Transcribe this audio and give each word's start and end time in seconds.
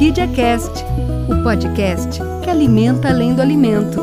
Orquídea 0.00 0.34
Cast, 0.34 0.82
o 1.28 1.42
podcast 1.42 2.20
que 2.42 2.48
alimenta 2.48 3.10
além 3.10 3.34
do 3.34 3.42
alimento. 3.42 4.00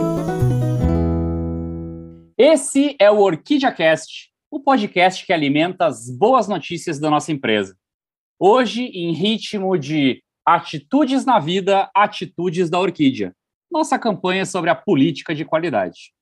Esse 2.38 2.96
é 3.00 3.10
o 3.10 3.18
Orquídea 3.18 3.72
Cast, 3.72 4.32
o 4.52 4.60
podcast 4.60 5.26
que 5.26 5.34
alimenta 5.34 5.88
as 5.88 6.08
boas 6.08 6.48
notícias 6.48 7.00
da 7.00 7.10
nossa 7.10 7.32
empresa. 7.32 7.76
Hoje, 8.40 8.84
em 8.84 9.12
ritmo 9.12 9.76
de 9.76 10.22
Atitudes 10.46 11.26
na 11.26 11.40
Vida, 11.40 11.90
Atitudes 11.96 12.70
da 12.70 12.80
Orquídea, 12.80 13.34
nossa 13.72 13.98
campanha 13.98 14.46
sobre 14.46 14.70
a 14.70 14.76
política 14.76 15.34
de 15.34 15.46
qualidade. 15.46 16.14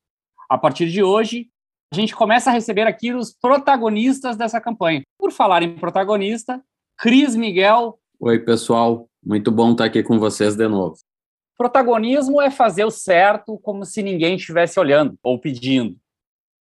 A 0.50 0.58
partir 0.58 0.90
de 0.90 1.04
hoje, 1.04 1.50
a 1.94 1.98
gente 1.98 2.16
começa 2.16 2.50
a 2.50 2.54
receber 2.54 2.88
aqui 2.88 3.14
os 3.14 3.34
protagonistas 3.34 4.38
dessa 4.38 4.62
campanha. 4.62 5.02
Por 5.20 5.34
falar 5.34 5.64
em 5.64 5.76
protagonista, 5.76 6.64
Cris 6.98 7.36
Miguel. 7.36 8.00
Oi, 8.22 8.40
pessoal. 8.40 9.10
Muito 9.26 9.52
bom 9.52 9.72
estar 9.72 9.86
aqui 9.86 10.04
com 10.04 10.20
vocês 10.20 10.56
de 10.56 10.68
novo. 10.68 10.98
Protagonismo 11.58 12.42
é 12.42 12.52
fazer 12.52 12.86
o 12.86 12.92
certo 12.92 13.58
como 13.60 13.86
se 13.86 14.04
ninguém 14.04 14.36
estivesse 14.36 14.80
olhando 14.80 15.18
ou 15.24 15.40
pedindo. 15.40 15.98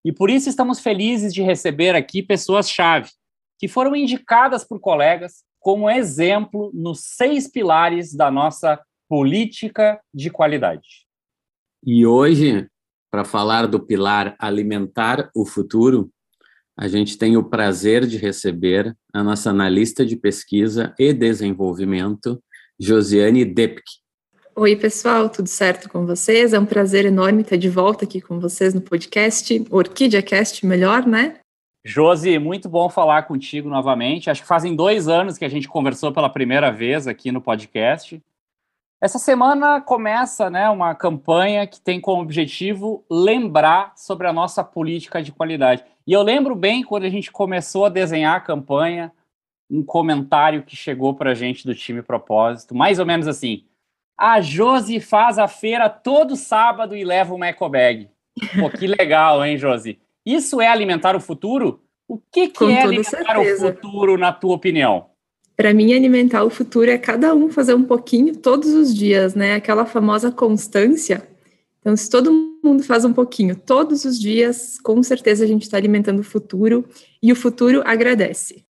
E 0.05 0.13
por 0.13 0.31
isso 0.31 0.49
estamos 0.49 0.81
felizes 0.81 1.35
de 1.35 1.43
receber 1.43 1.95
aqui 1.95 2.23
pessoas-chave 2.23 3.11
que 3.59 3.69
foram 3.69 3.95
indicadas 3.95 4.65
por 4.65 4.81
colegas 4.81 5.45
como 5.61 5.91
exemplo 5.91 6.71
nos 6.75 7.01
seis 7.01 7.51
pilares 7.51 8.15
da 8.15 8.31
nossa 8.31 8.81
política 9.09 10.01
de 10.13 10.31
qualidade. 10.31 11.07
E 11.85 12.07
hoje 12.07 12.69
para 13.15 13.25
falar 13.25 13.69
do 13.69 13.79
pilar 13.79 14.35
Alimentar 14.41 15.31
o 15.37 15.47
Futuro, 15.47 16.11
a 16.77 16.89
gente 16.89 17.17
tem 17.17 17.37
o 17.37 17.45
prazer 17.45 18.05
de 18.09 18.17
receber 18.17 18.93
a 19.13 19.23
nossa 19.23 19.51
analista 19.51 20.05
de 20.05 20.17
pesquisa 20.17 20.93
e 20.99 21.13
desenvolvimento, 21.13 22.43
Josiane 22.79 23.45
Depke. 23.45 24.05
Oi, 24.57 24.77
pessoal, 24.77 25.29
tudo 25.29 25.49
certo 25.49 25.89
com 25.89 26.07
vocês? 26.07 26.53
É 26.53 26.59
um 26.59 26.67
prazer 26.67 27.05
enorme 27.05 27.43
estar 27.43 27.57
de 27.57 27.69
volta 27.69 28.05
aqui 28.05 28.21
com 28.21 28.39
vocês 28.39 28.73
no 28.73 28.81
podcast, 28.81 29.65
Orquídea 29.71 30.23
Cast, 30.23 30.65
melhor, 30.65 31.07
né? 31.07 31.41
Josi, 31.85 32.39
muito 32.39 32.69
bom 32.69 32.89
falar 32.89 33.25
contigo 33.25 33.69
novamente. 33.69 34.31
Acho 34.31 34.43
que 34.43 34.49
fazem 34.49 34.75
dois 34.75 35.07
anos 35.07 35.37
que 35.37 35.45
a 35.45 35.49
gente 35.49 35.69
conversou 35.69 36.13
pela 36.13 36.31
primeira 36.31 36.71
vez 36.71 37.07
aqui 37.07 37.31
no 37.31 37.41
podcast. 37.41 38.21
Essa 39.01 39.19
semana 39.19 39.81
começa 39.83 40.49
né, 40.49 40.71
uma 40.71 40.95
campanha 40.95 41.67
que 41.67 41.81
tem 41.81 42.01
como 42.01 42.23
objetivo 42.23 43.05
lembrar 43.11 43.93
sobre 43.97 44.27
a 44.27 44.33
nossa 44.33 44.65
política 44.65 45.23
de 45.23 45.31
qualidade. 45.31 45.85
E 46.07 46.13
eu 46.13 46.23
lembro 46.23 46.55
bem 46.55 46.83
quando 46.83 47.05
a 47.05 47.11
gente 47.11 47.31
começou 47.31 47.85
a 47.85 47.91
desenhar 47.91 48.37
a 48.37 48.41
campanha, 48.41 49.13
um 49.75 49.83
comentário 49.83 50.63
que 50.63 50.77
chegou 50.77 51.15
para 51.15 51.33
a 51.33 51.35
gente 51.35 51.67
do 51.67 51.75
time 51.75 52.01
Propósito, 52.01 52.75
mais 52.75 52.99
ou 53.01 53.07
menos 53.07 53.27
assim: 53.27 53.65
a 54.17 54.41
Josi 54.41 55.01
faz 55.01 55.39
a 55.39 55.49
feira 55.49 55.89
todo 55.89 56.37
sábado 56.37 56.97
e 56.97 57.05
leva 57.05 57.35
uma 57.35 57.49
eco 57.49 57.69
bag. 57.69 58.09
Pô, 58.59 58.71
que 58.71 58.87
legal, 58.87 59.45
hein, 59.45 59.59
Josi? 59.59 59.99
Isso 60.25 60.61
é 60.61 60.69
alimentar 60.69 61.17
o 61.17 61.21
futuro? 61.21 61.81
O 62.07 62.19
que, 62.19 62.49
que 62.49 62.65
é 62.65 62.83
alimentar 62.83 63.35
certeza. 63.35 63.69
o 63.69 63.75
futuro, 63.75 64.17
na 64.17 64.33
tua 64.33 64.55
opinião? 64.55 65.07
Para 65.57 65.73
mim, 65.73 65.93
alimentar 65.93 66.45
o 66.45 66.51
futuro 66.51 66.91
é 66.91 66.99
cada 66.99 67.35
um 67.35 67.51
fazer 67.51 67.75
um 67.75 67.85
pouquinho 67.85 68.37
todos 68.37 68.73
os 68.73 68.95
dias, 68.95 69.35
né? 69.35 69.55
Aquela 69.55 69.87
famosa 69.87 70.31
constância. 70.31 71.27
Então, 71.81 71.97
se 71.97 72.09
todo 72.09 72.33
mundo 72.63 72.83
faz 72.83 73.05
um 73.05 73.13
pouquinho 73.13 73.55
todos 73.55 74.05
os 74.05 74.19
dias, 74.19 74.79
com 74.81 75.03
certeza 75.03 75.45
a 75.45 75.47
gente 75.47 75.63
está 75.63 75.77
alimentando 75.77 76.21
o 76.21 76.25
futuro 76.25 76.85
e 77.23 77.31
o 77.31 77.37
futuro 77.37 77.83
agradece. 77.85 78.64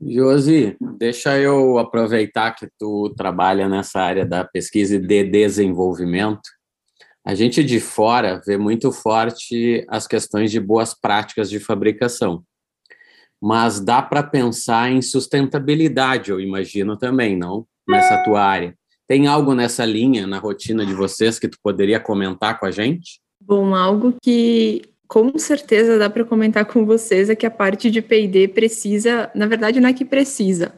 Josi, 0.00 0.76
deixa 0.98 1.38
eu 1.38 1.78
aproveitar 1.78 2.52
que 2.52 2.68
tu 2.78 3.12
trabalha 3.16 3.68
nessa 3.68 4.00
área 4.00 4.24
da 4.24 4.44
pesquisa 4.44 4.96
e 4.96 4.98
de 4.98 5.24
desenvolvimento. 5.24 6.48
A 7.24 7.34
gente 7.34 7.62
de 7.62 7.80
fora 7.80 8.40
vê 8.46 8.56
muito 8.56 8.90
forte 8.92 9.84
as 9.88 10.06
questões 10.06 10.50
de 10.50 10.60
boas 10.60 10.94
práticas 10.94 11.48
de 11.48 11.60
fabricação 11.60 12.44
mas 13.42 13.80
dá 13.80 14.00
para 14.00 14.22
pensar 14.22 14.88
em 14.92 15.02
sustentabilidade, 15.02 16.30
eu 16.30 16.38
imagino 16.38 16.96
também, 16.96 17.36
não? 17.36 17.66
Nessa 17.88 18.22
tua 18.22 18.40
área. 18.40 18.72
Tem 19.08 19.26
algo 19.26 19.52
nessa 19.52 19.84
linha 19.84 20.28
na 20.28 20.38
rotina 20.38 20.86
de 20.86 20.94
vocês 20.94 21.40
que 21.40 21.48
tu 21.48 21.58
poderia 21.60 21.98
comentar 21.98 22.60
com 22.60 22.66
a 22.66 22.70
gente? 22.70 23.20
Bom, 23.40 23.74
algo 23.74 24.14
que 24.22 24.82
com 25.12 25.38
certeza 25.38 25.98
dá 25.98 26.08
para 26.08 26.24
comentar 26.24 26.64
com 26.64 26.86
vocês 26.86 27.28
é 27.28 27.36
que 27.36 27.44
a 27.44 27.50
parte 27.50 27.90
de 27.90 28.00
P&D 28.00 28.48
precisa, 28.48 29.30
na 29.34 29.46
verdade 29.46 29.78
não 29.78 29.90
é 29.90 29.92
que 29.92 30.06
precisa, 30.06 30.72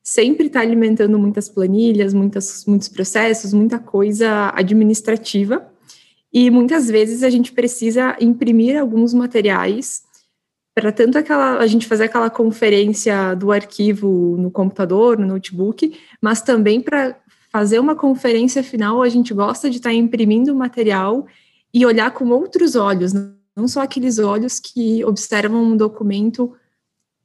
sempre 0.00 0.46
está 0.46 0.60
alimentando 0.60 1.18
muitas 1.18 1.48
planilhas, 1.48 2.14
muitas, 2.14 2.64
muitos 2.64 2.88
processos, 2.88 3.52
muita 3.52 3.80
coisa 3.80 4.52
administrativa, 4.54 5.68
e 6.32 6.48
muitas 6.48 6.88
vezes 6.88 7.24
a 7.24 7.28
gente 7.28 7.50
precisa 7.50 8.16
imprimir 8.20 8.80
alguns 8.80 9.12
materiais 9.12 10.04
para 10.72 10.92
tanto 10.92 11.18
aquela 11.18 11.58
a 11.58 11.66
gente 11.66 11.88
fazer 11.88 12.04
aquela 12.04 12.30
conferência 12.30 13.34
do 13.34 13.50
arquivo 13.50 14.36
no 14.38 14.48
computador, 14.48 15.18
no 15.18 15.26
notebook, 15.26 15.98
mas 16.20 16.40
também 16.40 16.80
para 16.80 17.16
fazer 17.50 17.80
uma 17.80 17.96
conferência 17.96 18.62
final, 18.62 19.02
a 19.02 19.08
gente 19.08 19.34
gosta 19.34 19.68
de 19.68 19.78
estar 19.78 19.90
tá 19.90 19.94
imprimindo 19.94 20.52
o 20.52 20.56
material 20.56 21.26
e 21.74 21.84
olhar 21.84 22.12
com 22.12 22.28
outros 22.28 22.76
olhos, 22.76 23.12
não 23.56 23.68
só 23.68 23.82
aqueles 23.82 24.18
olhos 24.18 24.58
que 24.58 25.04
observam 25.04 25.62
um 25.62 25.76
documento 25.76 26.54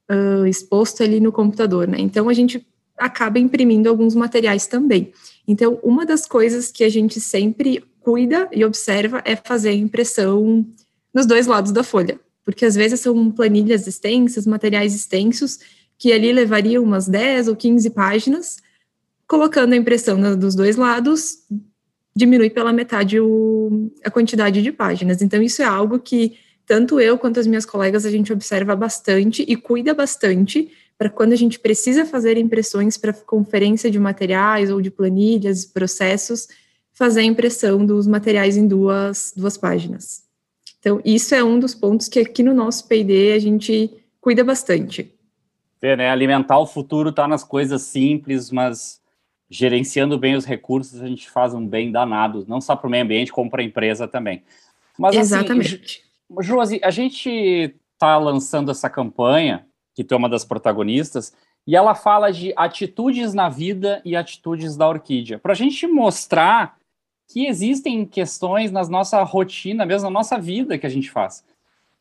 uh, 0.09 0.45
exposto 0.45 1.03
ali 1.03 1.19
no 1.19 1.31
computador, 1.31 1.88
né? 1.88 1.97
Então 1.99 2.29
a 2.29 2.33
gente 2.33 2.65
acaba 2.97 3.39
imprimindo 3.39 3.88
alguns 3.88 4.15
materiais 4.15 4.67
também. 4.67 5.13
Então, 5.47 5.79
uma 5.83 6.05
das 6.05 6.25
coisas 6.25 6.71
que 6.71 6.83
a 6.83 6.89
gente 6.89 7.19
sempre 7.19 7.83
cuida 7.99 8.49
e 8.51 8.65
observa 8.65 9.21
é 9.23 9.35
fazer 9.35 9.69
a 9.69 9.73
impressão 9.73 10.65
nos 11.13 11.25
dois 11.25 11.45
lados 11.45 11.71
da 11.71 11.83
folha 11.83 12.19
porque 12.47 12.63
às 12.63 12.75
vezes 12.75 13.01
são 13.01 13.29
planilhas 13.29 13.85
extensas, 13.88 14.47
materiais 14.47 14.95
extensos, 14.95 15.59
que 15.97 16.13
ali 16.13 16.31
levariam 16.31 16.81
umas 16.81 17.05
10 17.05 17.49
ou 17.49 17.57
15 17.57 17.89
páginas, 17.89 18.55
colocando 19.27 19.73
a 19.73 19.75
impressão 19.75 20.17
dos 20.39 20.55
dois 20.55 20.77
lados, 20.77 21.39
diminui 22.17 22.50
pela 22.50 22.73
metade 22.73 23.19
o, 23.19 23.91
a 24.03 24.09
quantidade 24.09 24.61
de 24.61 24.72
páginas. 24.72 25.22
Então, 25.22 25.41
isso 25.41 25.61
é 25.61 25.66
algo 25.66 26.00
que 26.00 26.38
tanto 26.66 27.00
eu 27.00 27.17
quanto 27.17 27.39
as 27.39 27.47
minhas 27.47 27.66
colegas 27.66 28.05
a 28.05 28.09
gente 28.09 28.33
observa 28.33 28.75
bastante 28.75 29.45
e 29.47 29.55
cuida 29.55 29.94
bastante 29.94 30.69
para 30.97 31.09
quando 31.09 31.33
a 31.33 31.35
gente 31.35 31.59
precisa 31.59 32.06
fazer 32.06 32.38
impressões 32.38 32.97
para 32.97 33.13
conferência 33.13 33.89
de 33.91 34.00
materiais 34.00 34.72
ou 34.72 34.81
de 34.81 34.89
planilhas, 34.89 35.63
processos, 35.63 36.47
fazer 36.91 37.22
a 37.22 37.23
impressão 37.23 37.85
dos 37.85 38.07
materiais 38.07 38.57
em 38.57 38.67
duas, 38.67 39.31
duas 39.38 39.56
páginas. 39.56 40.23
Então, 40.79 41.00
isso 41.06 41.35
é 41.35 41.44
um 41.44 41.59
dos 41.59 41.75
pontos 41.75 42.07
que 42.07 42.19
aqui 42.19 42.41
no 42.41 42.53
nosso 42.53 42.88
PD 42.88 43.33
a 43.33 43.39
gente 43.39 43.91
cuida 44.19 44.44
bastante. 44.44 45.13
É, 45.81 45.95
né? 45.95 46.09
Alimentar 46.09 46.57
o 46.57 46.66
futuro 46.66 47.09
está 47.09 47.27
nas 47.27 47.44
coisas 47.44 47.83
simples, 47.83 48.50
mas 48.50 49.00
gerenciando 49.49 50.17
bem 50.17 50.35
os 50.35 50.45
recursos, 50.45 51.01
a 51.01 51.07
gente 51.07 51.29
faz 51.29 51.53
um 51.53 51.65
bem 51.65 51.91
danado, 51.91 52.45
não 52.47 52.59
só 52.59 52.75
para 52.75 52.87
o 52.87 52.89
meio 52.89 53.03
ambiente, 53.03 53.31
como 53.31 53.49
para 53.49 53.61
a 53.61 53.65
empresa 53.65 54.07
também. 54.07 54.43
Mas, 54.97 55.11
assim, 55.15 55.19
Exatamente. 55.19 55.75
Assim, 55.75 56.43
Josi, 56.43 56.81
a 56.83 56.91
gente 56.91 57.73
está 57.93 58.17
lançando 58.17 58.71
essa 58.71 58.89
campanha, 58.89 59.65
que 59.95 60.03
tu 60.03 60.13
é 60.13 60.17
uma 60.17 60.29
das 60.29 60.43
protagonistas, 60.43 61.33
e 61.65 61.75
ela 61.75 61.95
fala 61.95 62.31
de 62.31 62.53
atitudes 62.55 63.33
na 63.33 63.49
vida 63.49 64.01
e 64.05 64.15
atitudes 64.15 64.77
da 64.77 64.87
orquídea. 64.87 65.39
Para 65.39 65.53
a 65.53 65.55
gente 65.55 65.85
mostrar 65.87 66.77
que 67.27 67.45
existem 67.45 68.05
questões 68.05 68.71
na 68.71 68.87
nossa 68.87 69.21
rotina, 69.23 69.85
mesmo 69.85 70.09
na 70.09 70.13
nossa 70.13 70.39
vida 70.39 70.77
que 70.77 70.85
a 70.85 70.89
gente 70.89 71.11
faz. 71.11 71.43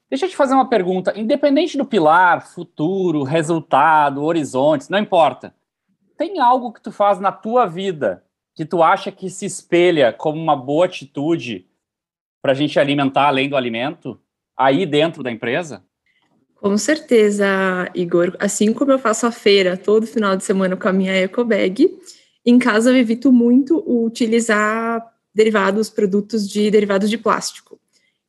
Deixa 0.09 0.27
eu 0.27 0.31
te 0.31 0.37
fazer 0.37 0.55
uma 0.55 0.69
pergunta. 0.69 1.19
Independente 1.19 1.77
do 1.77 1.85
pilar, 1.85 2.47
futuro, 2.47 3.25
resultado, 3.25 4.23
horizontes, 4.23 4.89
não 4.89 5.01
importa. 5.01 5.53
Tem 6.17 6.41
algo 6.41 6.73
que 6.73 6.81
tu 6.81 6.91
faz 6.91 7.21
na 7.21 7.33
tua 7.33 7.67
vida 7.67 8.25
que 8.55 8.65
tu 8.65 8.83
acha 8.83 9.13
que 9.13 9.29
se 9.29 9.45
espelha 9.45 10.13
como 10.13 10.41
uma 10.41 10.57
boa 10.57 10.87
atitude 10.87 11.67
para 12.41 12.53
a 12.53 12.55
gente 12.55 12.79
alimentar 12.81 13.27
além 13.27 13.49
do 13.49 13.57
alimento 13.57 14.19
aí 14.57 14.87
dentro 14.87 15.23
da 15.23 15.31
empresa? 15.31 15.85
Com 16.55 16.79
certeza, 16.79 17.47
Igor. 17.95 18.35
Assim 18.39 18.73
como 18.73 18.93
eu 18.93 18.99
faço 18.99 19.27
a 19.27 19.31
feira 19.31 19.77
todo 19.77 20.07
final 20.07 20.37
de 20.37 20.43
semana 20.43 20.75
com 20.75 20.89
a 20.89 20.93
minha 20.93 21.15
ecobag, 21.15 21.99
em 22.45 22.59
casa 22.59 22.91
eu 22.91 22.97
evito 22.97 23.31
muito 23.31 23.85
utilizar 23.87 25.05
derivados, 25.35 25.91
produtos 25.91 26.49
de 26.49 26.71
derivados 26.71 27.11
de 27.11 27.19
plástico. 27.19 27.79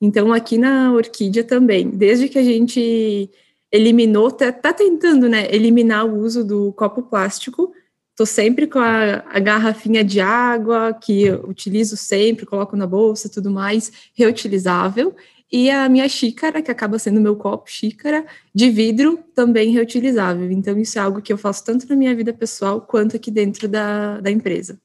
Então, 0.01 0.33
aqui 0.33 0.57
na 0.57 0.91
Orquídea 0.91 1.43
também, 1.43 1.89
desde 1.89 2.27
que 2.27 2.37
a 2.37 2.43
gente 2.43 3.29
eliminou, 3.71 4.29
tá, 4.29 4.51
tá 4.51 4.73
tentando, 4.73 5.29
né, 5.29 5.47
eliminar 5.53 6.05
o 6.05 6.19
uso 6.19 6.43
do 6.43 6.73
copo 6.73 7.01
plástico, 7.01 7.71
tô 8.17 8.25
sempre 8.25 8.65
com 8.65 8.79
a, 8.79 9.23
a, 9.29 9.39
garrafinha 9.39 10.03
de 10.03 10.19
água, 10.19 10.91
que 10.91 11.29
utilizo 11.29 11.95
sempre, 11.95 12.47
coloco 12.47 12.75
na 12.75 12.87
bolsa 12.87 13.29
tudo 13.29 13.51
mais, 13.51 13.91
reutilizável, 14.15 15.15
e 15.51 15.69
a 15.69 15.87
minha 15.87 16.09
xícara, 16.09 16.61
que 16.61 16.71
acaba 16.71 16.97
sendo 16.97 17.21
meu 17.21 17.35
copo 17.35 17.69
xícara, 17.69 18.25
de 18.53 18.71
vidro, 18.71 19.19
também 19.35 19.71
reutilizável. 19.71 20.51
Então, 20.51 20.77
isso 20.79 20.97
é 20.97 21.01
algo 21.01 21.21
que 21.21 21.31
eu 21.31 21.37
faço 21.37 21.63
tanto 21.63 21.87
na 21.87 21.95
minha 21.95 22.13
vida 22.15 22.33
pessoal, 22.33 22.81
quanto 22.81 23.15
aqui 23.15 23.29
dentro 23.29 23.67
da, 23.67 24.19
da 24.19 24.31
empresa. 24.31 24.79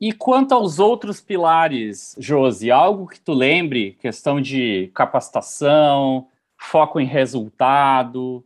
E 0.00 0.10
quanto 0.12 0.52
aos 0.52 0.78
outros 0.78 1.20
pilares, 1.20 2.16
Josi, 2.18 2.70
algo 2.70 3.06
que 3.06 3.20
tu 3.20 3.34
lembre, 3.34 3.98
questão 4.00 4.40
de 4.40 4.90
capacitação, 4.94 6.26
foco 6.56 6.98
em 6.98 7.06
resultado, 7.06 8.42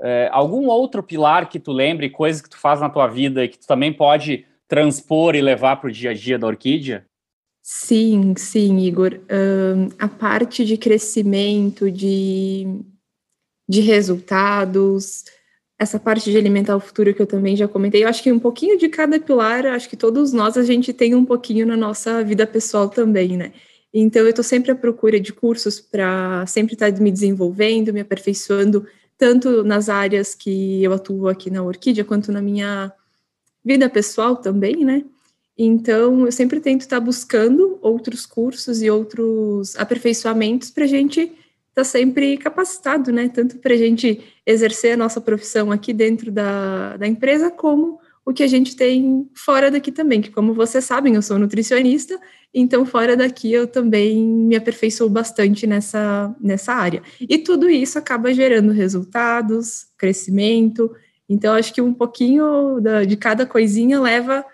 é, 0.00 0.28
algum 0.32 0.66
outro 0.66 1.02
pilar 1.02 1.48
que 1.48 1.58
tu 1.58 1.72
lembre, 1.72 2.10
coisas 2.10 2.42
que 2.42 2.50
tu 2.50 2.58
faz 2.58 2.80
na 2.80 2.90
tua 2.90 3.06
vida 3.06 3.44
e 3.44 3.48
que 3.48 3.58
tu 3.58 3.66
também 3.66 3.92
pode 3.92 4.44
transpor 4.68 5.34
e 5.34 5.40
levar 5.40 5.76
para 5.76 5.88
o 5.88 5.92
dia 5.92 6.10
a 6.10 6.14
dia 6.14 6.38
da 6.38 6.46
Orquídea? 6.46 7.06
Sim, 7.62 8.34
sim, 8.36 8.78
Igor. 8.78 9.18
Um, 9.30 9.88
a 9.98 10.08
parte 10.08 10.64
de 10.64 10.76
crescimento, 10.76 11.90
de, 11.90 12.66
de 13.68 13.80
resultados, 13.80 15.24
essa 15.78 15.98
parte 15.98 16.30
de 16.30 16.36
alimentar 16.36 16.76
o 16.76 16.80
futuro 16.80 17.12
que 17.12 17.20
eu 17.20 17.26
também 17.26 17.56
já 17.56 17.66
comentei, 17.66 18.04
eu 18.04 18.08
acho 18.08 18.22
que 18.22 18.30
um 18.30 18.38
pouquinho 18.38 18.78
de 18.78 18.88
cada 18.88 19.18
pilar, 19.18 19.66
acho 19.66 19.88
que 19.88 19.96
todos 19.96 20.32
nós 20.32 20.56
a 20.56 20.62
gente 20.62 20.92
tem 20.92 21.14
um 21.14 21.24
pouquinho 21.24 21.66
na 21.66 21.76
nossa 21.76 22.22
vida 22.22 22.46
pessoal 22.46 22.88
também, 22.88 23.36
né? 23.36 23.52
Então 23.92 24.22
eu 24.22 24.28
estou 24.28 24.44
sempre 24.44 24.70
à 24.70 24.74
procura 24.74 25.18
de 25.18 25.32
cursos 25.32 25.80
para 25.80 26.46
sempre 26.46 26.74
estar 26.74 26.92
tá 26.92 27.00
me 27.00 27.10
desenvolvendo, 27.10 27.92
me 27.92 28.00
aperfeiçoando, 28.00 28.86
tanto 29.18 29.64
nas 29.64 29.88
áreas 29.88 30.34
que 30.34 30.82
eu 30.82 30.92
atuo 30.92 31.28
aqui 31.28 31.50
na 31.50 31.62
Orquídea, 31.62 32.04
quanto 32.04 32.30
na 32.30 32.42
minha 32.42 32.92
vida 33.64 33.88
pessoal 33.88 34.36
também, 34.36 34.84
né? 34.84 35.04
Então 35.58 36.26
eu 36.26 36.32
sempre 36.32 36.60
tento 36.60 36.82
estar 36.82 37.00
tá 37.00 37.04
buscando 37.04 37.78
outros 37.80 38.26
cursos 38.26 38.82
e 38.82 38.90
outros 38.90 39.74
aperfeiçoamentos 39.76 40.70
para 40.70 40.84
a 40.84 40.88
gente 40.88 41.32
está 41.68 41.84
sempre 41.84 42.38
capacitado, 42.38 43.12
né? 43.12 43.28
Tanto 43.28 43.58
para 43.58 43.74
a 43.74 43.76
gente 43.76 44.22
exercer 44.46 44.92
a 44.92 44.96
nossa 44.96 45.20
profissão 45.20 45.70
aqui 45.70 45.92
dentro 45.92 46.30
da, 46.30 46.96
da 46.96 47.06
empresa, 47.06 47.50
como 47.50 48.00
o 48.26 48.32
que 48.32 48.42
a 48.42 48.48
gente 48.48 48.74
tem 48.74 49.30
fora 49.32 49.70
daqui 49.70 49.92
também, 49.92 50.20
que 50.20 50.32
como 50.32 50.52
vocês 50.52 50.84
sabem, 50.84 51.14
eu 51.14 51.22
sou 51.22 51.38
nutricionista, 51.38 52.20
então 52.52 52.84
fora 52.84 53.16
daqui 53.16 53.52
eu 53.52 53.68
também 53.68 54.20
me 54.20 54.56
aperfeiçoo 54.56 55.08
bastante 55.08 55.64
nessa, 55.64 56.34
nessa 56.40 56.72
área. 56.72 57.04
E 57.20 57.38
tudo 57.38 57.70
isso 57.70 57.96
acaba 57.96 58.34
gerando 58.34 58.72
resultados, 58.72 59.86
crescimento, 59.96 60.92
então 61.28 61.54
acho 61.54 61.72
que 61.72 61.80
um 61.80 61.94
pouquinho 61.94 62.80
da, 62.80 63.04
de 63.04 63.16
cada 63.16 63.46
coisinha 63.46 64.00
leva 64.00 64.44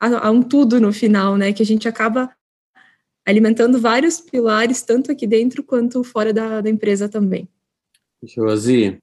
a, 0.00 0.28
a 0.28 0.30
um 0.30 0.42
tudo 0.42 0.80
no 0.80 0.90
final, 0.90 1.36
né, 1.36 1.52
que 1.52 1.62
a 1.62 1.66
gente 1.66 1.86
acaba 1.86 2.34
alimentando 3.26 3.78
vários 3.78 4.18
pilares, 4.18 4.80
tanto 4.80 5.12
aqui 5.12 5.26
dentro 5.26 5.62
quanto 5.62 6.02
fora 6.02 6.32
da, 6.32 6.62
da 6.62 6.70
empresa 6.70 7.06
também. 7.06 7.46
Josi, 8.22 8.98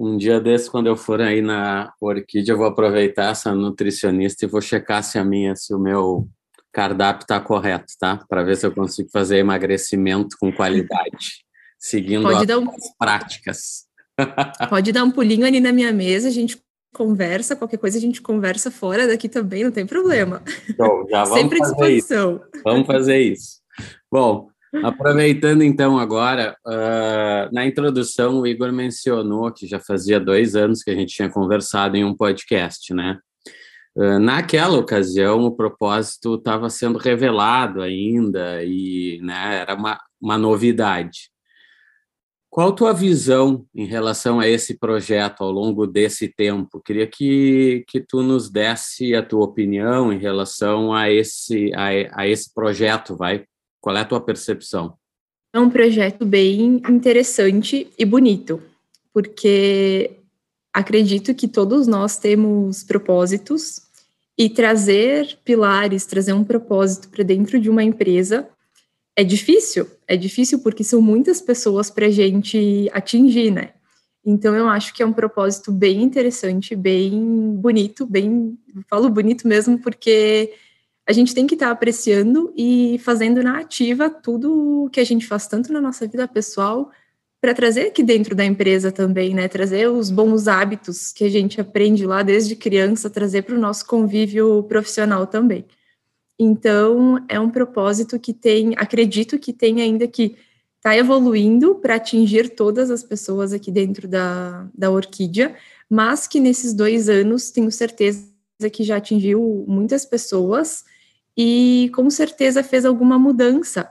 um 0.00 0.16
dia 0.16 0.40
desse, 0.40 0.70
quando 0.70 0.86
eu 0.86 0.96
for 0.96 1.20
aí 1.20 1.42
na 1.42 1.92
Orquídea, 2.00 2.54
eu 2.54 2.56
vou 2.56 2.66
aproveitar 2.66 3.32
essa 3.32 3.54
nutricionista 3.54 4.46
e 4.46 4.48
vou 4.48 4.62
checar 4.62 5.04
se 5.04 5.18
a 5.18 5.24
minha, 5.24 5.54
se 5.54 5.74
o 5.74 5.78
meu 5.78 6.26
cardápio 6.72 7.24
está 7.24 7.38
correto, 7.38 7.92
tá? 7.98 8.16
Para 8.26 8.42
ver 8.42 8.56
se 8.56 8.66
eu 8.66 8.72
consigo 8.72 9.10
fazer 9.12 9.36
emagrecimento 9.36 10.36
com 10.40 10.50
qualidade, 10.50 11.44
seguindo 11.78 12.26
as 12.28 12.48
um... 12.48 12.66
práticas. 12.98 13.84
Pode 14.70 14.90
dar 14.90 15.04
um 15.04 15.10
pulinho 15.10 15.44
ali 15.44 15.60
na 15.60 15.70
minha 15.70 15.92
mesa, 15.92 16.28
a 16.28 16.32
gente 16.32 16.58
conversa, 16.94 17.54
qualquer 17.54 17.76
coisa 17.76 17.98
a 17.98 18.00
gente 18.00 18.22
conversa 18.22 18.70
fora 18.70 19.06
daqui 19.06 19.28
também, 19.28 19.64
não 19.64 19.70
tem 19.70 19.86
problema. 19.86 20.42
Então, 20.66 21.06
já 21.10 21.24
vamos 21.24 21.40
Sempre 21.40 21.58
fazer 21.58 21.72
disposição. 21.72 22.36
Isso. 22.36 22.62
Vamos 22.64 22.86
fazer 22.86 23.18
isso. 23.18 23.60
Bom, 24.10 24.49
aproveitando 24.84 25.62
então 25.62 25.98
agora, 25.98 26.56
uh, 26.66 27.52
na 27.52 27.66
introdução 27.66 28.40
o 28.40 28.46
Igor 28.46 28.72
mencionou 28.72 29.52
que 29.52 29.66
já 29.66 29.80
fazia 29.80 30.20
dois 30.20 30.54
anos 30.54 30.82
que 30.82 30.90
a 30.90 30.94
gente 30.94 31.14
tinha 31.14 31.28
conversado 31.28 31.96
em 31.96 32.04
um 32.04 32.16
podcast, 32.16 32.94
né? 32.94 33.18
Uh, 33.96 34.20
naquela 34.20 34.78
ocasião 34.78 35.44
o 35.44 35.56
propósito 35.56 36.36
estava 36.36 36.70
sendo 36.70 36.98
revelado 36.98 37.82
ainda 37.82 38.62
e 38.62 39.20
né, 39.22 39.58
era 39.60 39.74
uma, 39.74 39.98
uma 40.20 40.38
novidade. 40.38 41.30
Qual 42.48 42.70
a 42.70 42.72
tua 42.72 42.92
visão 42.92 43.64
em 43.72 43.86
relação 43.86 44.40
a 44.40 44.48
esse 44.48 44.76
projeto 44.76 45.42
ao 45.42 45.52
longo 45.52 45.86
desse 45.86 46.26
tempo? 46.28 46.82
Queria 46.84 47.06
que, 47.06 47.84
que 47.86 48.00
tu 48.00 48.24
nos 48.24 48.50
desse 48.50 49.14
a 49.14 49.22
tua 49.22 49.44
opinião 49.44 50.12
em 50.12 50.18
relação 50.18 50.92
a 50.92 51.08
esse, 51.08 51.72
a, 51.74 52.22
a 52.22 52.26
esse 52.26 52.52
projeto, 52.52 53.16
vai? 53.16 53.44
Qual 53.80 53.96
é 53.96 54.00
a 54.00 54.04
tua 54.04 54.20
percepção? 54.20 54.94
É 55.52 55.58
um 55.58 55.70
projeto 55.70 56.24
bem 56.24 56.80
interessante 56.88 57.90
e 57.98 58.04
bonito, 58.04 58.62
porque 59.12 60.18
acredito 60.72 61.34
que 61.34 61.48
todos 61.48 61.86
nós 61.86 62.16
temos 62.16 62.84
propósitos 62.84 63.82
e 64.38 64.48
trazer 64.48 65.38
pilares, 65.44 66.06
trazer 66.06 66.32
um 66.32 66.44
propósito 66.44 67.08
para 67.08 67.24
dentro 67.24 67.58
de 67.60 67.68
uma 67.68 67.82
empresa 67.82 68.48
é 69.16 69.24
difícil, 69.24 69.86
é 70.06 70.16
difícil 70.16 70.60
porque 70.60 70.82
são 70.82 71.02
muitas 71.02 71.42
pessoas 71.42 71.90
para 71.90 72.06
a 72.06 72.10
gente 72.10 72.88
atingir, 72.92 73.50
né? 73.50 73.74
Então 74.24 74.54
eu 74.54 74.68
acho 74.68 74.94
que 74.94 75.02
é 75.02 75.06
um 75.06 75.12
propósito 75.12 75.72
bem 75.72 76.02
interessante, 76.02 76.74
bem 76.76 77.54
bonito, 77.56 78.06
bem 78.06 78.58
falo 78.88 79.10
bonito 79.10 79.46
mesmo 79.46 79.78
porque 79.78 80.54
a 81.10 81.12
gente 81.12 81.34
tem 81.34 81.44
que 81.44 81.54
estar 81.54 81.66
tá 81.66 81.72
apreciando 81.72 82.54
e 82.56 82.96
fazendo 83.00 83.42
na 83.42 83.58
ativa 83.58 84.08
tudo 84.08 84.88
que 84.92 85.00
a 85.00 85.04
gente 85.04 85.26
faz 85.26 85.48
tanto 85.48 85.72
na 85.72 85.80
nossa 85.80 86.06
vida 86.06 86.28
pessoal 86.28 86.88
para 87.40 87.52
trazer 87.52 87.88
aqui 87.88 88.00
dentro 88.00 88.32
da 88.32 88.44
empresa 88.44 88.92
também, 88.92 89.34
né? 89.34 89.48
Trazer 89.48 89.90
os 89.90 90.08
bons 90.08 90.46
hábitos 90.46 91.12
que 91.12 91.24
a 91.24 91.28
gente 91.28 91.60
aprende 91.60 92.06
lá 92.06 92.22
desde 92.22 92.54
criança, 92.54 93.10
trazer 93.10 93.42
para 93.42 93.56
o 93.56 93.58
nosso 93.58 93.84
convívio 93.86 94.62
profissional 94.68 95.26
também. 95.26 95.64
Então, 96.38 97.24
é 97.28 97.40
um 97.40 97.50
propósito 97.50 98.16
que 98.16 98.32
tem, 98.32 98.74
acredito 98.76 99.36
que 99.36 99.52
tem 99.52 99.82
ainda 99.82 100.06
que 100.06 100.36
está 100.76 100.96
evoluindo 100.96 101.74
para 101.74 101.96
atingir 101.96 102.50
todas 102.50 102.88
as 102.88 103.02
pessoas 103.02 103.52
aqui 103.52 103.72
dentro 103.72 104.06
da, 104.06 104.68
da 104.72 104.92
Orquídea, 104.92 105.56
mas 105.90 106.28
que 106.28 106.38
nesses 106.38 106.72
dois 106.72 107.08
anos 107.08 107.50
tenho 107.50 107.72
certeza 107.72 108.30
que 108.72 108.84
já 108.84 108.98
atingiu 108.98 109.64
muitas 109.66 110.06
pessoas 110.06 110.84
e 111.36 111.90
com 111.94 112.08
certeza 112.10 112.62
fez 112.62 112.84
alguma 112.84 113.18
mudança 113.18 113.90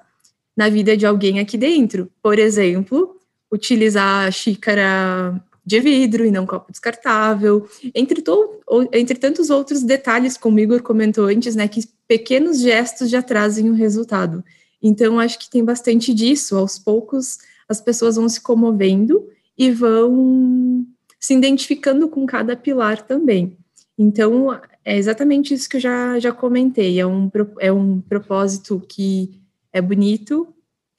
na 0.56 0.69
vida 0.69 0.95
de 0.95 1.06
alguém 1.06 1.39
aqui 1.39 1.57
dentro. 1.57 2.12
Por 2.21 2.38
exemplo, 2.38 3.15
utilizar 3.51 4.31
xícara 4.31 5.41
de 5.65 5.80
vidro 5.80 6.25
e 6.25 6.31
não 6.31 6.45
copo 6.45 6.71
descartável, 6.71 7.68
entre, 7.94 8.21
to, 8.21 8.59
entre 8.91 9.18
tantos 9.18 9.50
outros 9.50 9.83
detalhes, 9.83 10.36
como 10.36 10.59
Igor 10.59 10.81
comentou 10.81 11.25
antes, 11.27 11.56
né, 11.56 11.68
que 11.68 11.88
pequenos 12.07 12.59
gestos 12.59 13.09
já 13.09 13.21
trazem 13.21 13.69
o 13.69 13.73
um 13.73 13.75
resultado. 13.75 14.44
Então, 14.81 15.19
acho 15.19 15.37
que 15.37 15.49
tem 15.49 15.63
bastante 15.63 16.13
disso. 16.13 16.57
Aos 16.57 16.80
poucos, 16.80 17.37
as 17.68 17.80
pessoas 17.80 18.16
vão 18.16 18.28
se 18.28 18.42
comovendo 18.42 19.28
e 19.57 19.69
vão 19.69 20.85
se 21.19 21.35
identificando 21.35 22.07
com 22.07 22.25
cada 22.25 22.56
pilar 22.56 23.02
também. 23.02 23.56
Então, 23.97 24.59
é 24.89 24.97
exatamente 24.97 25.53
isso 25.53 25.69
que 25.69 25.77
eu 25.77 25.81
já, 25.81 26.17
já 26.17 26.31
comentei. 26.31 26.99
É 26.99 27.05
um, 27.05 27.29
é 27.59 27.71
um 27.71 28.01
propósito 28.01 28.81
que 28.89 29.39
é 29.71 29.79
bonito, 29.79 30.51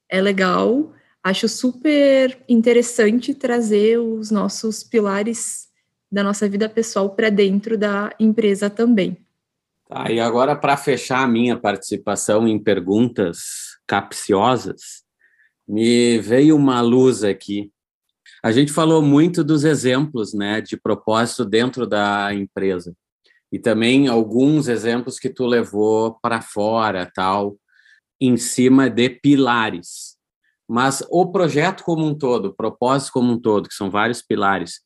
é 0.09 0.21
legal, 0.21 0.93
acho 1.25 1.49
super 1.49 2.39
interessante 2.49 3.35
trazer 3.35 3.99
os 3.99 4.31
nossos 4.31 4.85
pilares 4.85 5.69
da 6.11 6.23
nossa 6.23 6.49
vida 6.49 6.69
pessoal 6.69 7.11
para 7.11 7.31
dentro 7.31 7.77
da 7.77 8.15
empresa 8.21 8.71
também. 8.71 9.17
Tá, 9.89 10.09
e 10.09 10.21
agora, 10.21 10.55
para 10.55 10.77
fechar 10.77 11.25
a 11.25 11.29
minha 11.29 11.57
participação 11.57 12.47
em 12.47 12.63
perguntas 12.63 13.77
capciosas, 13.89 15.03
me 15.67 16.21
veio 16.21 16.55
uma 16.55 16.81
luz 16.81 17.25
aqui. 17.25 17.73
A 18.41 18.53
gente 18.53 18.73
falou 18.73 19.03
muito 19.03 19.43
dos 19.43 19.65
exemplos 19.65 20.33
né, 20.33 20.61
de 20.61 20.77
propósito 20.77 21.45
dentro 21.45 21.89
da 21.89 22.33
empresa. 22.33 22.95
E 23.53 23.59
também 23.59 24.09
alguns 24.09 24.69
exemplos 24.69 25.19
que 25.19 25.29
tu 25.29 25.47
levou 25.47 26.19
para 26.23 26.41
fora, 26.41 27.11
tal, 27.13 27.57
em 28.21 28.37
cima 28.37 28.89
de 28.89 29.09
pilares. 29.09 30.17
Mas 30.69 31.05
o 31.11 31.33
projeto 31.33 31.83
como 31.83 32.07
um 32.07 32.15
todo, 32.15 32.47
o 32.47 32.55
propósito 32.55 33.13
como 33.15 33.33
um 33.33 33.41
todo, 33.41 33.69
que 33.69 33.75
são 33.75 33.91
vários 33.91 34.23
pilares, 34.23 34.81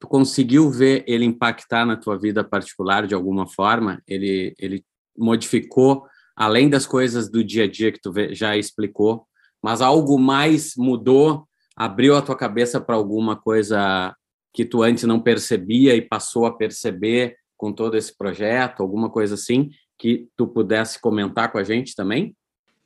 tu 0.00 0.08
conseguiu 0.08 0.70
ver 0.70 1.04
ele 1.06 1.24
impactar 1.24 1.84
na 1.84 1.96
tua 1.96 2.18
vida 2.18 2.42
particular 2.42 3.06
de 3.06 3.14
alguma 3.14 3.46
forma? 3.46 4.02
Ele, 4.06 4.54
ele 4.58 4.84
modificou, 5.16 6.04
além 6.36 6.68
das 6.68 6.86
coisas 6.86 7.30
do 7.30 7.44
dia 7.44 7.64
a 7.64 7.70
dia 7.70 7.92
que 7.92 8.00
tu 8.00 8.12
já 8.32 8.56
explicou, 8.56 9.26
mas 9.62 9.80
algo 9.80 10.18
mais 10.18 10.74
mudou, 10.76 11.46
abriu 11.76 12.16
a 12.16 12.22
tua 12.22 12.36
cabeça 12.36 12.80
para 12.80 12.96
alguma 12.96 13.36
coisa 13.36 14.14
que 14.52 14.64
tu 14.64 14.82
antes 14.82 15.04
não 15.04 15.20
percebia 15.20 15.94
e 15.94 16.02
passou 16.02 16.46
a 16.46 16.56
perceber 16.56 17.36
com 17.58 17.72
todo 17.72 17.96
esse 17.96 18.16
projeto, 18.16 18.80
alguma 18.80 19.10
coisa 19.10 19.34
assim, 19.34 19.70
que 19.98 20.28
tu 20.36 20.46
pudesse 20.46 21.00
comentar 21.00 21.52
com 21.52 21.58
a 21.58 21.64
gente 21.64 21.94
também? 21.94 22.34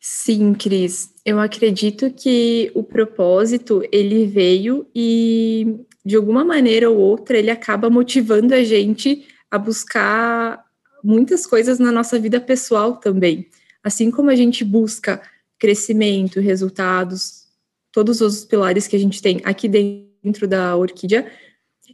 Sim, 0.00 0.54
Cris. 0.54 1.14
Eu 1.24 1.38
acredito 1.38 2.10
que 2.10 2.72
o 2.74 2.82
propósito 2.82 3.82
ele 3.92 4.26
veio 4.26 4.84
e 4.92 5.76
de 6.04 6.16
alguma 6.16 6.44
maneira 6.44 6.90
ou 6.90 6.98
outra 6.98 7.38
ele 7.38 7.50
acaba 7.50 7.88
motivando 7.88 8.52
a 8.52 8.64
gente 8.64 9.24
a 9.48 9.56
buscar 9.56 10.64
muitas 11.04 11.46
coisas 11.46 11.78
na 11.78 11.92
nossa 11.92 12.18
vida 12.18 12.40
pessoal 12.40 12.96
também. 12.96 13.48
Assim 13.84 14.10
como 14.10 14.30
a 14.30 14.34
gente 14.34 14.64
busca 14.64 15.22
crescimento, 15.58 16.40
resultados, 16.40 17.44
todos 17.92 18.20
os 18.20 18.44
pilares 18.44 18.88
que 18.88 18.96
a 18.96 18.98
gente 18.98 19.22
tem 19.22 19.40
aqui 19.44 19.68
dentro 19.68 20.48
da 20.48 20.74
orquídea, 20.76 21.30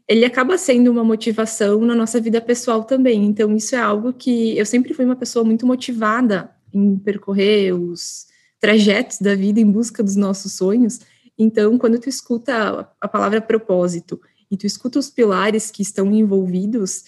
ele 0.09 0.25
acaba 0.25 0.57
sendo 0.57 0.91
uma 0.91 1.05
motivação 1.05 1.81
na 1.83 1.95
nossa 1.95 2.19
vida 2.19 2.41
pessoal 2.41 2.83
também. 2.83 3.27
Então, 3.27 3.55
isso 3.55 3.77
é 3.77 3.79
algo 3.79 4.13
que 4.15 4.57
eu 4.57 4.65
sempre 4.65 4.95
fui 4.95 5.05
uma 5.05 5.15
pessoa 5.15 5.45
muito 5.45 5.67
motivada 5.67 6.51
em 6.73 6.99
percorrer 6.99 7.75
os 7.75 8.27
trajetos 8.59 9.19
da 9.19 9.35
vida 9.35 9.61
em 9.61 9.71
busca 9.71 10.03
dos 10.03 10.17
nossos 10.17 10.55
sonhos. 10.55 11.01
Então, 11.39 11.77
quando 11.77 11.99
tu 12.01 12.09
escuta 12.09 12.91
a 12.99 13.07
palavra 13.07 13.43
propósito 13.43 14.19
e 14.51 14.57
tu 14.57 14.67
escuta 14.67 14.99
os 14.99 15.11
pilares 15.11 15.71
que 15.71 15.83
estão 15.83 16.11
envolvidos, 16.11 17.05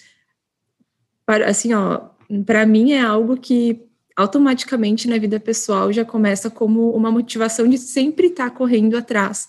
para, 1.25 1.49
assim, 1.49 1.73
ó, 1.73 2.09
para 2.45 2.67
mim 2.67 2.91
é 2.91 3.01
algo 3.01 3.35
que 3.35 3.81
automaticamente 4.15 5.07
na 5.07 5.17
vida 5.17 5.39
pessoal 5.39 5.91
já 5.91 6.05
começa 6.05 6.51
como 6.51 6.91
uma 6.91 7.09
motivação 7.09 7.67
de 7.67 7.79
sempre 7.79 8.27
estar 8.27 8.51
tá 8.51 8.55
correndo 8.55 8.95
atrás 8.95 9.47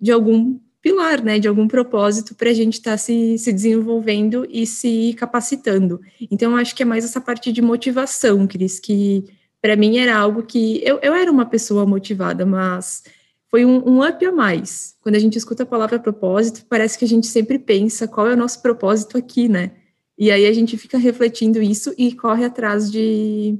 de 0.00 0.10
algum 0.10 0.58
pilar, 0.82 1.22
né, 1.22 1.38
de 1.38 1.46
algum 1.46 1.68
propósito 1.68 2.34
para 2.34 2.50
a 2.50 2.54
gente 2.54 2.74
estar 2.74 2.92
tá 2.92 2.96
se, 2.96 3.36
se 3.38 3.52
desenvolvendo 3.52 4.46
e 4.48 4.66
se 4.66 5.14
capacitando. 5.18 6.00
Então, 6.30 6.56
acho 6.56 6.74
que 6.74 6.82
é 6.82 6.86
mais 6.86 7.04
essa 7.04 7.20
parte 7.20 7.52
de 7.52 7.60
motivação, 7.60 8.46
Cris, 8.46 8.80
que 8.80 9.24
para 9.60 9.76
mim 9.76 9.98
era 9.98 10.16
algo 10.16 10.42
que 10.42 10.80
eu, 10.84 10.98
eu 11.02 11.14
era 11.14 11.30
uma 11.30 11.44
pessoa 11.44 11.84
motivada, 11.84 12.46
mas 12.46 13.02
foi 13.50 13.64
um, 13.64 13.86
um 13.86 14.06
up 14.06 14.24
a 14.24 14.32
mais. 14.32 14.96
Quando 15.02 15.16
a 15.16 15.18
gente 15.18 15.36
escuta 15.36 15.64
a 15.64 15.66
palavra 15.66 15.98
propósito, 15.98 16.64
parece 16.68 16.98
que 16.98 17.04
a 17.04 17.08
gente 17.08 17.26
sempre 17.26 17.58
pensa 17.58 18.08
qual 18.08 18.26
é 18.28 18.32
o 18.32 18.36
nosso 18.36 18.62
propósito 18.62 19.18
aqui, 19.18 19.48
né? 19.48 19.72
E 20.16 20.30
aí 20.30 20.46
a 20.46 20.52
gente 20.52 20.76
fica 20.78 20.96
refletindo 20.96 21.60
isso 21.60 21.94
e 21.96 22.12
corre 22.12 22.44
atrás 22.44 22.90
de, 22.90 23.58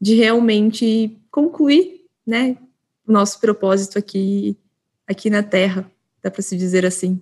de 0.00 0.14
realmente 0.14 1.16
concluir, 1.30 2.04
né, 2.26 2.56
o 3.06 3.12
nosso 3.12 3.40
propósito 3.40 3.98
aqui, 3.98 4.56
aqui 5.06 5.30
na 5.30 5.42
Terra, 5.42 5.90
dá 6.24 6.30
para 6.30 6.42
se 6.42 6.56
dizer 6.56 6.86
assim. 6.86 7.20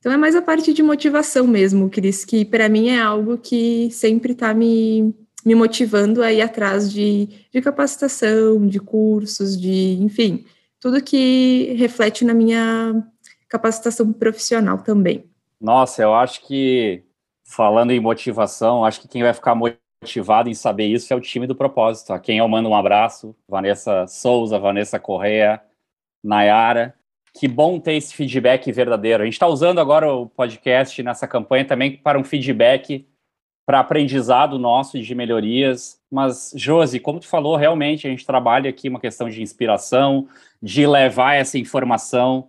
Então 0.00 0.12
é 0.12 0.16
mais 0.16 0.34
a 0.34 0.42
parte 0.42 0.72
de 0.72 0.82
motivação 0.82 1.46
mesmo, 1.46 1.88
Cris, 1.88 2.24
que 2.24 2.44
para 2.44 2.68
mim 2.68 2.88
é 2.88 3.00
algo 3.00 3.38
que 3.38 3.88
sempre 3.92 4.32
está 4.32 4.52
me, 4.52 5.14
me 5.44 5.54
motivando 5.54 6.22
a 6.22 6.32
ir 6.32 6.42
atrás 6.42 6.92
de, 6.92 7.28
de 7.52 7.62
capacitação, 7.62 8.66
de 8.66 8.80
cursos, 8.80 9.58
de, 9.58 9.96
enfim, 10.02 10.44
tudo 10.80 11.02
que 11.02 11.74
reflete 11.78 12.24
na 12.24 12.34
minha 12.34 13.02
capacitação 13.48 14.12
profissional 14.12 14.78
também. 14.78 15.24
Nossa, 15.60 16.02
eu 16.02 16.14
acho 16.14 16.46
que 16.46 17.02
falando 17.44 17.92
em 17.92 18.00
motivação, 18.00 18.84
acho 18.84 19.00
que 19.00 19.08
quem 19.08 19.22
vai 19.22 19.32
ficar 19.32 19.54
motivado 19.54 20.48
em 20.48 20.54
saber 20.54 20.86
isso 20.86 21.12
é 21.12 21.16
o 21.16 21.20
time 21.20 21.46
do 21.46 21.54
propósito. 21.54 22.12
A 22.12 22.18
quem 22.18 22.38
eu 22.38 22.48
mando 22.48 22.68
um 22.68 22.76
abraço, 22.76 23.34
Vanessa 23.48 24.06
Souza, 24.06 24.58
Vanessa 24.58 24.98
Correa, 24.98 25.62
Nayara. 26.22 26.94
Que 27.38 27.46
bom 27.46 27.78
ter 27.78 27.94
esse 27.94 28.14
feedback 28.14 28.70
verdadeiro. 28.72 29.22
A 29.22 29.26
gente 29.26 29.34
está 29.34 29.46
usando 29.46 29.78
agora 29.78 30.12
o 30.12 30.26
podcast 30.26 31.02
nessa 31.02 31.28
campanha 31.28 31.64
também 31.64 31.96
para 31.96 32.18
um 32.18 32.24
feedback 32.24 33.06
para 33.66 33.80
aprendizado 33.80 34.58
nosso 34.58 35.00
de 35.00 35.14
melhorias. 35.14 36.00
Mas, 36.10 36.52
Josi, 36.56 37.00
como 37.00 37.20
tu 37.20 37.26
falou, 37.26 37.56
realmente 37.56 38.06
a 38.06 38.10
gente 38.10 38.24
trabalha 38.24 38.70
aqui 38.70 38.88
uma 38.88 39.00
questão 39.00 39.28
de 39.28 39.42
inspiração, 39.42 40.28
de 40.62 40.86
levar 40.86 41.34
essa 41.34 41.58
informação, 41.58 42.48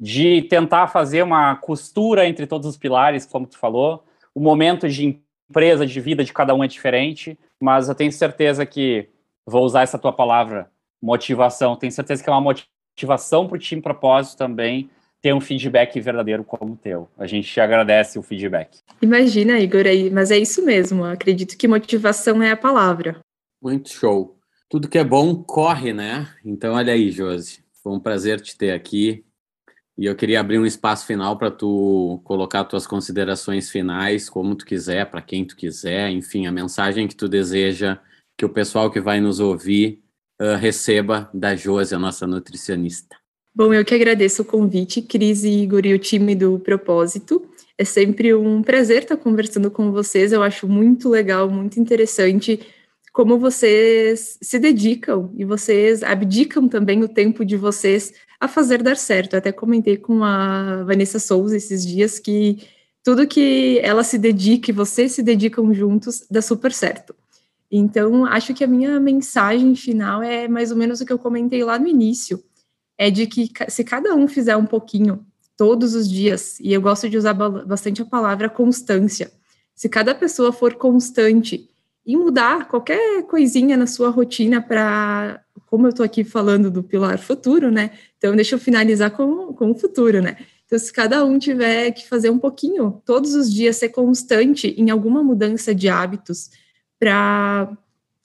de 0.00 0.42
tentar 0.42 0.88
fazer 0.88 1.22
uma 1.22 1.54
costura 1.56 2.26
entre 2.26 2.46
todos 2.46 2.66
os 2.66 2.76
pilares, 2.76 3.26
como 3.26 3.46
tu 3.46 3.58
falou 3.58 4.04
o 4.34 4.40
momento 4.40 4.88
de 4.88 5.22
empresa, 5.48 5.86
de 5.86 6.00
vida 6.00 6.24
de 6.24 6.32
cada 6.32 6.54
um 6.54 6.64
é 6.64 6.66
diferente, 6.66 7.38
mas 7.60 7.88
eu 7.88 7.94
tenho 7.94 8.10
certeza 8.10 8.66
que, 8.66 9.08
vou 9.46 9.64
usar 9.64 9.82
essa 9.82 9.98
tua 9.98 10.12
palavra, 10.12 10.70
motivação, 11.00 11.76
tenho 11.76 11.92
certeza 11.92 12.22
que 12.22 12.28
é 12.28 12.32
uma 12.32 12.40
motivação 12.40 12.73
para 12.96 13.56
o 13.56 13.58
time 13.58 13.82
propósito 13.82 14.38
também 14.38 14.90
ter 15.24 15.32
um 15.32 15.40
feedback 15.40 15.98
verdadeiro 16.00 16.44
como 16.44 16.74
o 16.74 16.76
teu. 16.76 17.08
A 17.16 17.26
gente 17.26 17.50
te 17.50 17.58
agradece 17.58 18.18
o 18.18 18.22
feedback. 18.22 18.80
Imagina, 19.00 19.58
Igor, 19.58 19.86
aí, 19.86 20.10
mas 20.10 20.30
é 20.30 20.36
isso 20.36 20.62
mesmo. 20.62 21.02
acredito 21.02 21.56
que 21.56 21.66
motivação 21.66 22.42
é 22.42 22.50
a 22.50 22.56
palavra. 22.56 23.18
Muito 23.62 23.90
show. 23.90 24.38
Tudo 24.68 24.86
que 24.86 24.98
é 24.98 25.04
bom 25.04 25.34
corre, 25.42 25.94
né? 25.94 26.28
Então, 26.44 26.74
olha 26.74 26.92
aí, 26.92 27.10
Josi. 27.10 27.64
Foi 27.82 27.94
um 27.94 28.00
prazer 28.00 28.38
te 28.38 28.54
ter 28.54 28.72
aqui. 28.72 29.24
E 29.96 30.04
eu 30.04 30.14
queria 30.14 30.40
abrir 30.40 30.58
um 30.58 30.66
espaço 30.66 31.06
final 31.06 31.38
para 31.38 31.50
tu 31.50 32.20
colocar 32.24 32.64
tuas 32.64 32.86
considerações 32.86 33.70
finais, 33.70 34.28
como 34.28 34.54
tu 34.54 34.66
quiser, 34.66 35.10
para 35.10 35.22
quem 35.22 35.46
tu 35.46 35.56
quiser, 35.56 36.10
enfim, 36.10 36.46
a 36.46 36.52
mensagem 36.52 37.08
que 37.08 37.16
tu 37.16 37.28
deseja 37.28 37.98
que 38.36 38.44
o 38.44 38.48
pessoal 38.50 38.90
que 38.90 39.00
vai 39.00 39.20
nos 39.20 39.40
ouvir 39.40 40.03
uh, 40.40 40.56
receba 40.56 41.30
da 41.32 41.54
Josi, 41.54 41.94
a 41.94 41.98
nossa 41.98 42.26
nutricionista. 42.26 43.16
Bom, 43.54 43.72
eu 43.72 43.84
que 43.84 43.94
agradeço 43.94 44.42
o 44.42 44.44
convite, 44.44 45.00
Cris 45.00 45.44
e 45.44 45.62
Igor 45.62 45.86
e 45.86 45.94
o 45.94 45.98
time 45.98 46.34
do 46.34 46.58
Propósito. 46.58 47.46
É 47.78 47.84
sempre 47.84 48.34
um 48.34 48.62
prazer 48.62 49.02
estar 49.02 49.16
conversando 49.16 49.70
com 49.70 49.92
vocês. 49.92 50.32
Eu 50.32 50.42
acho 50.42 50.66
muito 50.66 51.08
legal, 51.08 51.48
muito 51.48 51.78
interessante 51.78 52.60
como 53.12 53.38
vocês 53.38 54.38
se 54.42 54.58
dedicam 54.58 55.32
e 55.36 55.44
vocês 55.44 56.02
abdicam 56.02 56.68
também 56.68 57.04
o 57.04 57.08
tempo 57.08 57.44
de 57.44 57.56
vocês 57.56 58.12
a 58.40 58.48
fazer 58.48 58.82
dar 58.82 58.96
certo. 58.96 59.34
Eu 59.34 59.38
até 59.38 59.52
comentei 59.52 59.96
com 59.96 60.24
a 60.24 60.82
Vanessa 60.82 61.20
Souza 61.20 61.56
esses 61.56 61.86
dias 61.86 62.18
que 62.18 62.58
tudo 63.04 63.26
que 63.28 63.78
ela 63.84 64.02
se 64.02 64.18
dedica 64.18 64.70
e 64.70 64.74
vocês 64.74 65.12
se 65.12 65.22
dedicam 65.22 65.72
juntos 65.72 66.26
dá 66.28 66.42
super 66.42 66.72
certo. 66.72 67.14
Então, 67.76 68.24
acho 68.24 68.54
que 68.54 68.62
a 68.62 68.68
minha 68.68 69.00
mensagem 69.00 69.74
final 69.74 70.22
é 70.22 70.46
mais 70.46 70.70
ou 70.70 70.76
menos 70.76 71.00
o 71.00 71.04
que 71.04 71.12
eu 71.12 71.18
comentei 71.18 71.64
lá 71.64 71.76
no 71.76 71.88
início, 71.88 72.40
é 72.96 73.10
de 73.10 73.26
que 73.26 73.50
se 73.68 73.82
cada 73.82 74.14
um 74.14 74.28
fizer 74.28 74.56
um 74.56 74.64
pouquinho 74.64 75.26
todos 75.56 75.92
os 75.92 76.08
dias, 76.08 76.60
e 76.60 76.72
eu 76.72 76.80
gosto 76.80 77.10
de 77.10 77.18
usar 77.18 77.34
bastante 77.34 78.00
a 78.00 78.04
palavra 78.04 78.48
constância, 78.48 79.32
se 79.74 79.88
cada 79.88 80.14
pessoa 80.14 80.52
for 80.52 80.74
constante 80.74 81.68
e 82.06 82.16
mudar 82.16 82.68
qualquer 82.68 83.24
coisinha 83.24 83.76
na 83.76 83.88
sua 83.88 84.08
rotina 84.08 84.62
para, 84.62 85.42
como 85.66 85.86
eu 85.86 85.90
estou 85.90 86.06
aqui 86.06 86.22
falando 86.22 86.70
do 86.70 86.80
pilar 86.80 87.18
futuro, 87.18 87.72
né? 87.72 87.90
Então, 88.16 88.36
deixa 88.36 88.54
eu 88.54 88.58
finalizar 88.60 89.10
com, 89.10 89.52
com 89.52 89.72
o 89.72 89.74
futuro, 89.74 90.22
né? 90.22 90.36
Então, 90.64 90.78
se 90.78 90.92
cada 90.92 91.24
um 91.24 91.40
tiver 91.40 91.90
que 91.90 92.06
fazer 92.06 92.30
um 92.30 92.38
pouquinho, 92.38 93.02
todos 93.04 93.34
os 93.34 93.52
dias, 93.52 93.78
ser 93.78 93.88
constante 93.88 94.68
em 94.78 94.90
alguma 94.90 95.24
mudança 95.24 95.74
de 95.74 95.88
hábitos 95.88 96.50
para 97.04 97.76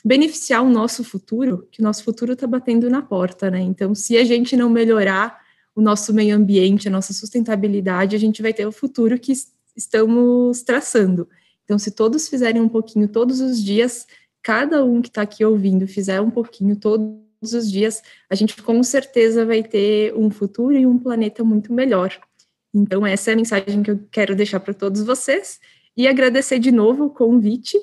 beneficiar 0.06 0.64
o 0.64 0.70
nosso 0.70 1.04
futuro, 1.04 1.68
que 1.70 1.82
o 1.82 1.84
nosso 1.84 2.02
futuro 2.02 2.32
está 2.32 2.48
batendo 2.48 2.90
na 2.90 3.02
porta, 3.02 3.52
né? 3.52 3.60
Então, 3.60 3.94
se 3.94 4.16
a 4.16 4.24
gente 4.24 4.56
não 4.56 4.70
melhorar 4.70 5.38
o 5.76 5.82
nosso 5.82 6.14
meio 6.14 6.34
ambiente, 6.34 6.88
a 6.88 6.92
nossa 6.92 7.12
sustentabilidade, 7.12 8.16
a 8.16 8.20
gente 8.20 8.42
vai 8.42 8.54
ter 8.54 8.66
o 8.66 8.72
futuro 8.72 9.20
que 9.20 9.34
estamos 9.76 10.62
traçando. 10.62 11.28
Então, 11.66 11.78
se 11.78 11.92
todos 11.92 12.30
fizerem 12.30 12.62
um 12.62 12.70
pouquinho 12.70 13.10
todos 13.10 13.42
os 13.42 13.62
dias, 13.62 14.08
cada 14.42 14.86
um 14.86 15.02
que 15.02 15.10
está 15.10 15.24
aqui 15.24 15.44
ouvindo 15.44 15.86
fizer 15.86 16.22
um 16.22 16.32
pouquinho 16.32 16.78
todos 16.78 17.20
os 17.54 17.70
dias, 17.70 18.02
a 18.30 18.36
gente 18.36 18.64
com 18.64 18.82
certeza 18.82 19.46
vai 19.46 19.62
ter 19.62 20.16
um 20.16 20.32
futuro 20.32 20.78
e 20.78 20.86
um 20.86 20.98
planeta 20.98 21.44
muito 21.44 21.74
melhor. 21.74 22.18
Então, 22.74 23.06
essa 23.06 23.32
é 23.32 23.34
a 23.34 23.36
mensagem 23.36 23.84
que 23.84 23.92
eu 23.92 24.00
quero 24.10 24.38
deixar 24.38 24.62
para 24.62 24.74
todos 24.74 25.04
vocês 25.04 25.60
e 25.98 26.08
agradecer 26.08 26.60
de 26.60 26.72
novo 26.72 27.08
o 27.08 27.10
convite. 27.10 27.78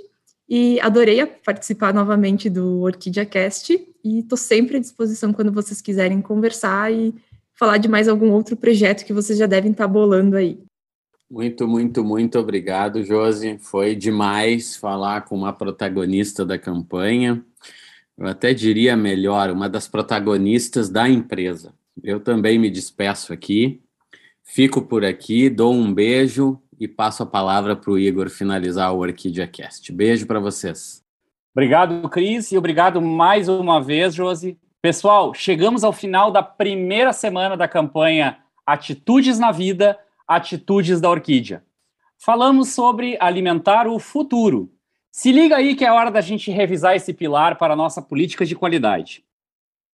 E 0.49 0.81
adorei 0.81 1.25
participar 1.27 1.93
novamente 1.93 2.49
do 2.49 2.81
Orquídea 2.83 3.27
Cast 3.27 3.73
e 4.05 4.21
estou 4.21 4.39
sempre 4.39 4.77
à 4.77 4.81
disposição 4.81 5.33
quando 5.33 5.53
vocês 5.53 5.81
quiserem 5.81 6.21
conversar 6.21 6.93
e 6.93 7.13
falar 7.53 7.79
de 7.79 7.89
mais 7.89 8.07
algum 8.07 8.31
outro 8.31 8.57
projeto 8.57 9.05
que 9.05 9.13
vocês 9.13 9.39
já 9.39 9.47
devem 9.47 9.73
estar 9.73 9.87
tá 9.87 9.93
bolando 9.93 10.37
aí. 10.37 10.61
Muito, 11.29 11.67
muito, 11.67 12.05
muito 12.05 12.39
obrigado, 12.39 13.03
Josi. 13.03 13.59
Foi 13.59 13.97
demais 13.97 14.77
falar 14.77 15.23
com 15.23 15.35
uma 15.35 15.53
protagonista 15.53 16.47
da 16.47 16.57
campanha. 16.57 17.45
Eu 18.17 18.27
até 18.29 18.55
diria 18.55 18.97
melhor, 18.97 19.51
uma 19.51 19.69
das 19.69 19.89
protagonistas 19.89 20.89
da 20.89 21.09
empresa. 21.09 21.75
Eu 22.03 22.21
também 22.21 22.59
me 22.59 22.71
despeço 22.71 23.33
aqui. 23.33 23.83
Fico 24.45 24.81
por 24.83 25.05
aqui, 25.05 25.51
dou 25.51 25.75
um 25.75 25.93
beijo 25.93 26.61
e 26.79 26.87
passo 26.87 27.23
a 27.23 27.27
palavra 27.27 27.75
para 27.75 27.91
o 27.91 27.99
Igor 27.99 28.29
finalizar 28.29 28.93
o 28.93 28.99
Orquídea 28.99 29.47
Cast. 29.47 29.93
Beijo 29.93 30.27
para 30.27 30.41
vocês. 30.41 31.05
Obrigado, 31.55 32.09
Cris, 32.09 32.53
e 32.53 32.59
obrigado 32.59 33.01
mais 33.01 33.49
uma 33.49 33.83
vez, 33.83 34.15
Josi. 34.15 34.59
Pessoal, 34.81 35.35
chegamos 35.35 35.83
ao 35.83 35.93
final 35.93 36.31
da 36.31 36.43
primeira 36.43 37.13
semana 37.13 37.57
da 37.57 37.67
campanha 37.67 38.39
Atitudes 38.67 39.39
na 39.39 39.51
Vida 39.51 39.99
Atitudes 40.29 41.01
da 41.01 41.11
Orquídea. 41.11 41.65
Falamos 42.19 42.71
sobre 42.71 43.17
alimentar 43.21 43.87
o 43.87 43.99
futuro. 43.99 44.71
Se 45.11 45.33
liga 45.33 45.57
aí 45.57 45.75
que 45.75 45.85
é 45.85 45.91
hora 45.91 46.11
da 46.11 46.21
gente 46.21 46.51
revisar 46.51 46.95
esse 46.95 47.13
pilar 47.13 47.57
para 47.57 47.73
a 47.73 47.77
nossa 47.77 48.03
política 48.03 48.45
de 48.45 48.55
qualidade. 48.55 49.25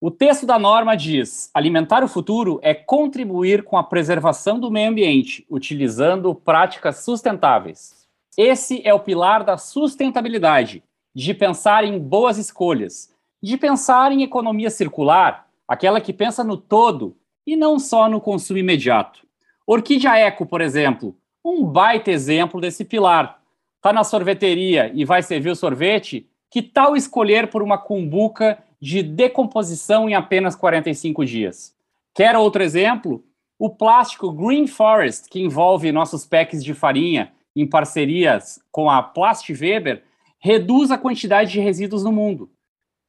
O 0.05 0.11
texto 0.11 0.45
da 0.45 0.59
norma 0.59 0.97
diz: 0.97 1.49
alimentar 1.55 2.03
o 2.03 2.09
futuro 2.09 2.59
é 2.61 2.75
contribuir 2.75 3.63
com 3.63 3.79
a 3.79 3.85
preservação 3.85 4.59
do 4.59 4.69
meio 4.69 4.91
ambiente, 4.91 5.47
utilizando 5.49 6.35
práticas 6.35 7.05
sustentáveis. 7.05 8.05
Esse 8.37 8.83
é 8.85 8.93
o 8.93 8.99
pilar 8.99 9.45
da 9.45 9.57
sustentabilidade, 9.57 10.83
de 11.15 11.33
pensar 11.33 11.85
em 11.85 12.01
boas 12.01 12.37
escolhas, 12.37 13.15
de 13.41 13.57
pensar 13.57 14.11
em 14.11 14.25
economia 14.25 14.71
circular, 14.71 15.47
aquela 15.69 16.01
que 16.01 16.13
pensa 16.13 16.43
no 16.43 16.57
todo 16.57 17.17
e 17.47 17.55
não 17.55 17.79
só 17.79 18.09
no 18.09 18.21
consumo 18.21 18.59
imediato. 18.59 19.25
Orquídea 19.65 20.19
Eco, 20.19 20.45
por 20.45 20.61
exemplo, 20.61 21.15
um 21.45 21.63
baita 21.65 22.11
exemplo 22.11 22.61
desse 22.61 22.85
pilar. 22.85 23.41
Está 23.77 23.93
na 23.93 24.03
sorveteria 24.03 24.91
e 24.93 25.05
vai 25.05 25.23
servir 25.23 25.51
o 25.51 25.57
sorvete? 25.57 26.29
Que 26.51 26.61
tal 26.61 26.97
escolher 26.97 27.49
por 27.51 27.63
uma 27.63 27.79
cumbuca 27.79 28.59
de 28.83 29.01
decomposição 29.01 30.09
em 30.09 30.15
apenas 30.15 30.57
45 30.57 31.25
dias? 31.25 31.73
Quer 32.13 32.37
outro 32.37 32.65
exemplo? 32.65 33.25
O 33.57 33.71
plástico 33.71 34.33
Green 34.33 34.67
Forest, 34.67 35.31
que 35.31 35.41
envolve 35.41 35.93
nossos 35.93 36.27
packs 36.27 36.65
de 36.65 36.75
farinha 36.75 37.33
em 37.55 37.65
parcerias 37.65 38.61
com 38.73 38.91
a 38.91 39.01
Plast 39.01 39.49
Weber, 39.53 40.03
reduz 40.41 40.91
a 40.91 40.99
quantidade 40.99 41.53
de 41.53 41.61
resíduos 41.61 42.03
no 42.03 42.11
mundo, 42.11 42.51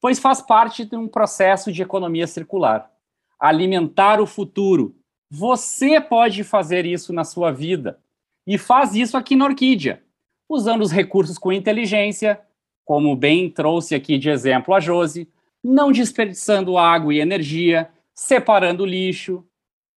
pois 0.00 0.20
faz 0.20 0.40
parte 0.40 0.84
de 0.84 0.94
um 0.94 1.08
processo 1.08 1.72
de 1.72 1.82
economia 1.82 2.28
circular. 2.28 2.88
Alimentar 3.36 4.20
o 4.20 4.26
futuro. 4.26 4.94
Você 5.28 6.00
pode 6.00 6.44
fazer 6.44 6.86
isso 6.86 7.12
na 7.12 7.24
sua 7.24 7.50
vida. 7.50 7.98
E 8.46 8.56
faz 8.56 8.94
isso 8.94 9.16
aqui 9.16 9.34
na 9.34 9.46
Orquídea, 9.46 10.02
usando 10.48 10.82
os 10.82 10.92
recursos 10.92 11.36
com 11.36 11.52
inteligência, 11.52 12.40
como 12.84 13.16
bem 13.16 13.50
trouxe 13.50 13.96
aqui 13.96 14.18
de 14.18 14.30
exemplo 14.30 14.72
a 14.72 14.78
Josi, 14.78 15.28
não 15.64 15.90
desperdiçando 15.90 16.76
água 16.76 17.14
e 17.14 17.20
energia, 17.20 17.88
separando 18.14 18.84
lixo. 18.84 19.42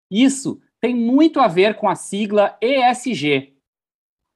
Isso 0.10 0.62
tem 0.80 0.96
muito 0.96 1.42
a 1.42 1.48
ver 1.50 1.76
com 1.76 1.90
a 1.90 1.96
sigla 1.96 2.58
ESG, 2.62 3.54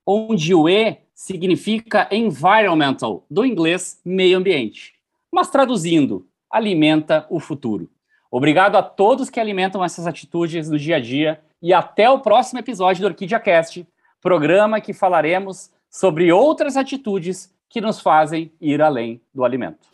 onde 0.05 0.53
o 0.53 0.67
E 0.67 0.97
significa 1.13 2.09
environmental, 2.11 3.25
do 3.29 3.45
inglês 3.45 4.01
meio 4.03 4.37
ambiente. 4.37 4.95
Mas 5.31 5.49
traduzindo, 5.49 6.27
alimenta 6.49 7.25
o 7.29 7.39
futuro. 7.39 7.89
Obrigado 8.29 8.75
a 8.75 8.83
todos 8.83 9.29
que 9.29 9.39
alimentam 9.39 9.83
essas 9.83 10.07
atitudes 10.07 10.69
no 10.69 10.77
dia 10.77 10.97
a 10.97 10.99
dia 10.99 11.41
e 11.61 11.73
até 11.73 12.09
o 12.09 12.19
próximo 12.19 12.59
episódio 12.59 13.01
do 13.01 13.07
Orquídea 13.07 13.39
Cast, 13.39 13.87
programa 14.19 14.81
que 14.81 14.93
falaremos 14.93 15.71
sobre 15.89 16.31
outras 16.31 16.75
atitudes 16.75 17.53
que 17.71 17.81
nos 17.81 17.99
fazem 17.99 18.51
ir 18.59 18.81
além 18.81 19.21
do 19.33 19.43
alimento. 19.43 19.87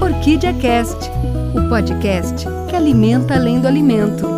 Orquídea 0.00 0.52
Cast, 0.54 1.10
o 1.56 1.68
podcast 1.68 2.46
que 2.68 2.76
alimenta 2.76 3.34
além 3.34 3.60
do 3.60 3.66
alimento. 3.66 4.37